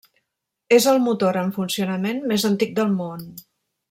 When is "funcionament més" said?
1.59-2.47